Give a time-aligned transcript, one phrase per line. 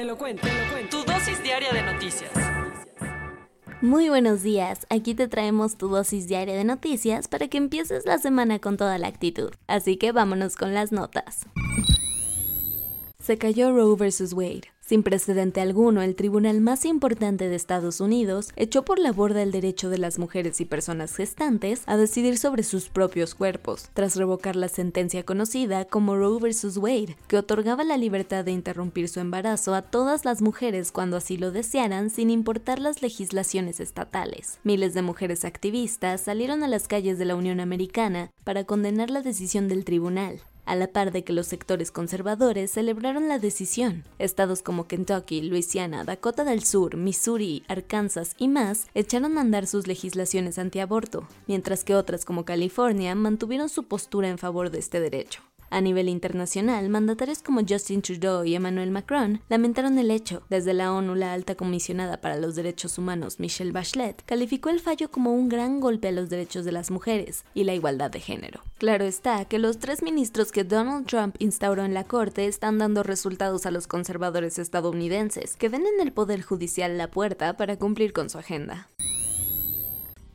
[0.00, 1.04] Te lo cuento, te lo cuento.
[1.04, 2.30] Tu dosis diaria de noticias.
[3.82, 8.16] Muy buenos días, aquí te traemos tu dosis diaria de noticias para que empieces la
[8.16, 9.50] semana con toda la actitud.
[9.66, 11.40] Así que vámonos con las notas.
[13.22, 14.32] Se cayó Roe vs.
[14.32, 14.72] Wade.
[14.90, 19.52] Sin precedente alguno, el tribunal más importante de Estados Unidos echó por la borda el
[19.52, 24.56] derecho de las mujeres y personas gestantes a decidir sobre sus propios cuerpos, tras revocar
[24.56, 26.76] la sentencia conocida como Roe vs.
[26.78, 31.36] Wade, que otorgaba la libertad de interrumpir su embarazo a todas las mujeres cuando así
[31.36, 34.58] lo desearan sin importar las legislaciones estatales.
[34.64, 39.22] Miles de mujeres activistas salieron a las calles de la Unión Americana para condenar la
[39.22, 44.04] decisión del tribunal, a la par de que los sectores conservadores celebraron la decisión.
[44.20, 49.88] Estados como Kentucky, Luisiana, Dakota del Sur, Missouri, Arkansas y más echaron a andar sus
[49.88, 55.42] legislaciones antiaborto, mientras que otras como California mantuvieron su postura en favor de este derecho.
[55.72, 60.42] A nivel internacional, mandatarios como Justin Trudeau y Emmanuel Macron lamentaron el hecho.
[60.50, 65.12] Desde la ONU, la alta comisionada para los derechos humanos, Michelle Bachelet, calificó el fallo
[65.12, 68.62] como un gran golpe a los derechos de las mujeres y la igualdad de género.
[68.78, 73.04] Claro está que los tres ministros que Donald Trump instauró en la Corte están dando
[73.04, 78.12] resultados a los conservadores estadounidenses, que ven en el Poder Judicial la puerta para cumplir
[78.12, 78.88] con su agenda.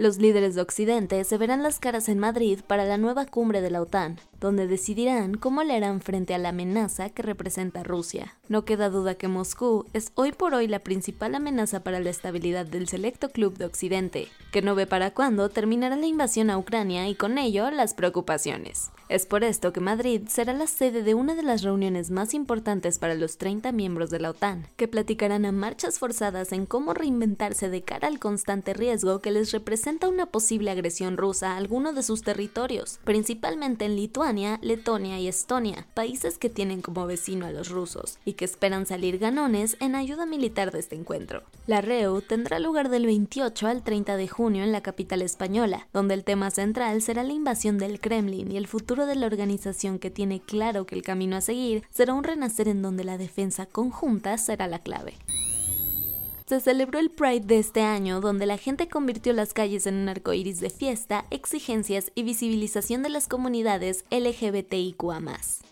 [0.00, 3.70] Los líderes de Occidente se verán las caras en Madrid para la nueva cumbre de
[3.70, 8.34] la OTAN, donde decidirán cómo le harán frente a la amenaza que representa Rusia.
[8.48, 12.64] No queda duda que Moscú es hoy por hoy la principal amenaza para la estabilidad
[12.64, 17.06] del selecto club de Occidente, que no ve para cuándo terminará la invasión a Ucrania
[17.06, 18.90] y con ello las preocupaciones.
[19.10, 23.00] Es por esto que Madrid será la sede de una de las reuniones más importantes
[23.00, 27.68] para los 30 miembros de la OTAN, que platicarán a marchas forzadas en cómo reinventarse
[27.70, 32.04] de cara al constante riesgo que les representa una posible agresión rusa a alguno de
[32.04, 37.68] sus territorios, principalmente en Lituania, Letonia y Estonia, países que tienen como vecino a los
[37.68, 41.42] rusos y que esperan salir ganones en ayuda militar de este encuentro.
[41.66, 46.14] La REU tendrá lugar del 28 al 30 de junio en la capital española, donde
[46.14, 50.10] el tema central será la invasión del Kremlin y el futuro de la organización que
[50.10, 54.36] tiene claro que el camino a seguir será un renacer en donde la defensa conjunta
[54.38, 55.14] será la clave
[56.50, 60.08] se celebró el Pride de este año, donde la gente convirtió las calles en un
[60.08, 65.20] arco iris de fiesta, exigencias y visibilización de las comunidades LGBTIQA.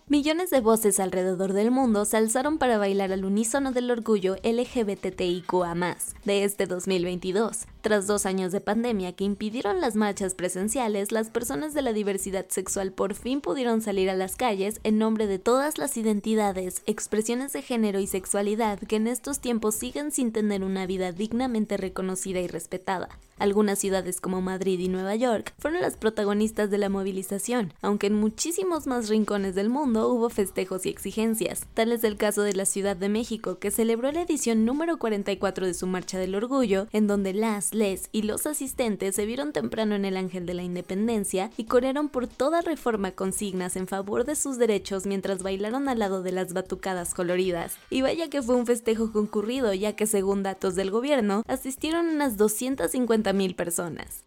[0.07, 5.97] Millones de voces alrededor del mundo se alzaron para bailar al unísono del orgullo LGBTIQA
[6.25, 7.67] de este 2022.
[7.83, 12.47] Tras dos años de pandemia que impidieron las marchas presenciales, las personas de la diversidad
[12.49, 17.53] sexual por fin pudieron salir a las calles en nombre de todas las identidades, expresiones
[17.53, 22.41] de género y sexualidad que en estos tiempos siguen sin tener una vida dignamente reconocida
[22.41, 23.09] y respetada.
[23.39, 28.15] Algunas ciudades como Madrid y Nueva York fueron las protagonistas de la movilización, aunque en
[28.15, 31.67] muchísimos más rincones del mundo hubo festejos y exigencias.
[31.75, 35.67] Tal es el caso de la Ciudad de México, que celebró la edición número 44
[35.67, 39.95] de su Marcha del Orgullo, en donde las, les y los asistentes se vieron temprano
[39.95, 44.37] en el Ángel de la Independencia y corearon por toda reforma consignas en favor de
[44.37, 47.77] sus derechos mientras bailaron al lado de las batucadas coloridas.
[47.91, 52.37] Y vaya que fue un festejo concurrido, ya que según datos del gobierno, asistieron unas
[52.37, 54.25] 250 mil personas.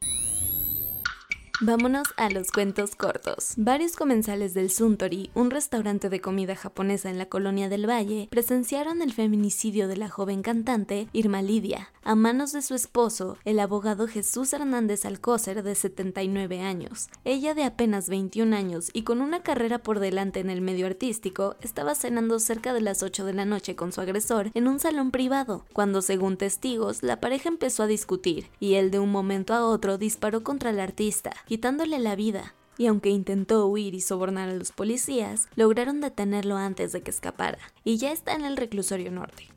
[1.63, 3.53] Vámonos a los cuentos cortos.
[3.55, 9.03] Varios comensales del Suntory, un restaurante de comida japonesa en la colonia del Valle, presenciaron
[9.03, 14.07] el feminicidio de la joven cantante Irma Lidia a manos de su esposo, el abogado
[14.07, 17.09] Jesús Hernández Alcócer, de 79 años.
[17.25, 21.57] Ella, de apenas 21 años y con una carrera por delante en el medio artístico,
[21.61, 25.11] estaba cenando cerca de las 8 de la noche con su agresor en un salón
[25.11, 29.63] privado, cuando, según testigos, la pareja empezó a discutir y él de un momento a
[29.63, 34.53] otro disparó contra el artista quitándole la vida, y aunque intentó huir y sobornar a
[34.53, 39.49] los policías, lograron detenerlo antes de que escapara, y ya está en el reclusorio norte.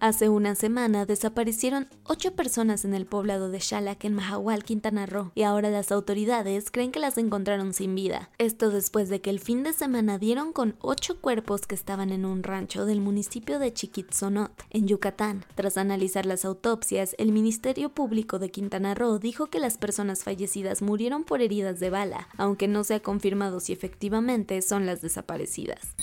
[0.00, 5.32] Hace una semana desaparecieron ocho personas en el poblado de Xalac en Mahahual, Quintana Roo,
[5.34, 8.30] y ahora las autoridades creen que las encontraron sin vida.
[8.38, 12.24] Esto después de que el fin de semana dieron con ocho cuerpos que estaban en
[12.26, 15.44] un rancho del municipio de Chiquitzonot, en Yucatán.
[15.56, 20.80] Tras analizar las autopsias, el Ministerio Público de Quintana Roo dijo que las personas fallecidas
[20.80, 25.96] murieron por heridas de bala, aunque no se ha confirmado si efectivamente son las desaparecidas.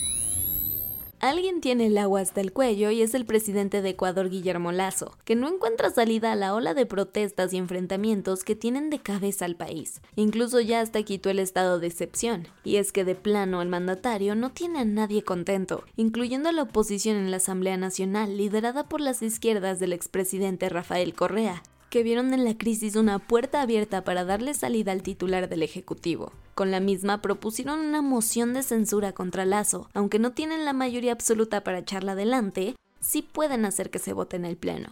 [1.20, 5.16] Alguien tiene el agua hasta el cuello y es el presidente de Ecuador, Guillermo Lazo,
[5.24, 9.46] que no encuentra salida a la ola de protestas y enfrentamientos que tienen de cabeza
[9.46, 10.02] al país.
[10.14, 12.48] Incluso ya hasta quitó el estado de excepción.
[12.64, 16.64] Y es que de plano el mandatario no tiene a nadie contento, incluyendo a la
[16.64, 21.62] oposición en la Asamblea Nacional liderada por las izquierdas del expresidente Rafael Correa,
[21.96, 26.30] que vieron en la crisis una puerta abierta para darle salida al titular del Ejecutivo.
[26.54, 31.12] Con la misma propusieron una moción de censura contra Lazo, aunque no tienen la mayoría
[31.12, 34.90] absoluta para echarla adelante, sí pueden hacer que se vote en el Pleno.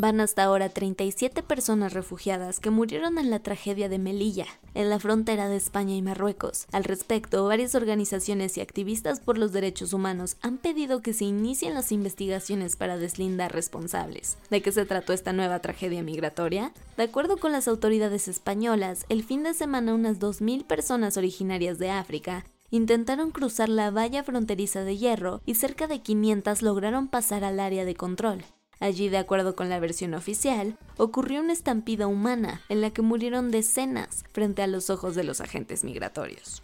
[0.00, 5.00] Van hasta ahora 37 personas refugiadas que murieron en la tragedia de Melilla, en la
[5.00, 6.68] frontera de España y Marruecos.
[6.70, 11.74] Al respecto, varias organizaciones y activistas por los derechos humanos han pedido que se inicien
[11.74, 14.38] las investigaciones para deslindar responsables.
[14.50, 16.70] ¿De qué se trató esta nueva tragedia migratoria?
[16.96, 21.90] De acuerdo con las autoridades españolas, el fin de semana unas 2.000 personas originarias de
[21.90, 27.58] África intentaron cruzar la valla fronteriza de hierro y cerca de 500 lograron pasar al
[27.58, 28.44] área de control.
[28.80, 33.50] Allí, de acuerdo con la versión oficial, ocurrió una estampida humana en la que murieron
[33.50, 36.62] decenas frente a los ojos de los agentes migratorios.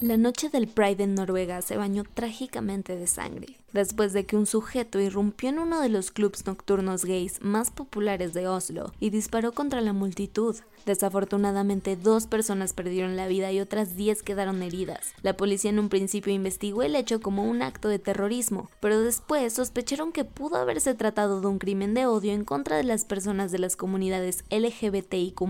[0.00, 4.46] La noche del Pride en Noruega se bañó trágicamente de sangre después de que un
[4.46, 9.52] sujeto irrumpió en uno de los clubs nocturnos gays más populares de Oslo y disparó
[9.52, 10.56] contra la multitud.
[10.86, 15.14] Desafortunadamente, dos personas perdieron la vida y otras diez quedaron heridas.
[15.22, 19.54] La policía en un principio investigó el hecho como un acto de terrorismo, pero después
[19.54, 23.50] sospecharon que pudo haberse tratado de un crimen de odio en contra de las personas
[23.50, 25.42] de las comunidades LGBTIQ.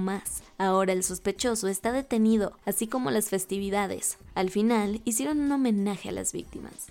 [0.57, 4.19] Ahora el sospechoso está detenido, así como las festividades.
[4.35, 6.87] Al final, hicieron un homenaje a las víctimas.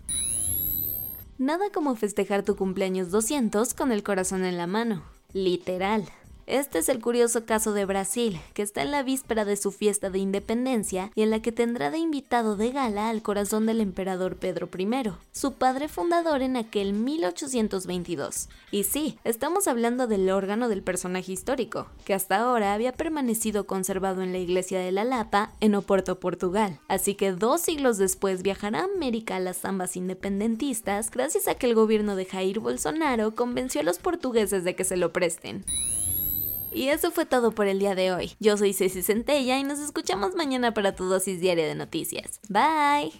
[1.43, 5.03] Nada como festejar tu cumpleaños 200 con el corazón en la mano.
[5.33, 6.05] Literal.
[6.45, 10.09] Este es el curioso caso de Brasil, que está en la víspera de su fiesta
[10.09, 14.35] de independencia y en la que tendrá de invitado de gala al corazón del emperador
[14.35, 18.49] Pedro I, su padre fundador en aquel 1822.
[18.71, 24.21] Y sí, estamos hablando del órgano del personaje histórico, que hasta ahora había permanecido conservado
[24.21, 26.77] en la iglesia de la Lapa, en Oporto, Portugal.
[26.89, 31.67] Así que dos siglos después viajará a América a las zambas independentistas gracias a que
[31.67, 35.63] el gobierno de Jair Bolsonaro convenció a los portugueses de que se lo presten.
[36.73, 38.31] Y eso fue todo por el día de hoy.
[38.39, 42.39] Yo soy Ceci Centella y nos escuchamos mañana para tu dosis diaria de noticias.
[42.49, 43.11] Bye.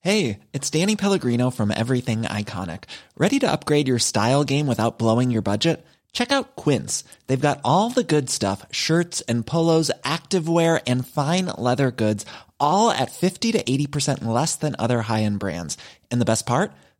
[0.00, 2.84] Hey, it's Danny Pellegrino from Everything Iconic.
[3.16, 5.84] Ready to upgrade your style game without blowing your budget?
[6.12, 7.04] Check out Quince.
[7.26, 12.24] They've got all the good stuff shirts and polos, activewear, and fine leather goods,
[12.60, 15.76] all at 50 to 80% less than other high end brands.
[16.10, 16.72] And the best part?